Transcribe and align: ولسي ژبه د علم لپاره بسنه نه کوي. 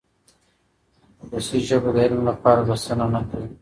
ولسي 1.27 1.57
ژبه 1.67 1.89
د 1.95 1.97
علم 2.03 2.21
لپاره 2.29 2.61
بسنه 2.69 3.05
نه 3.13 3.21
کوي. 3.29 3.49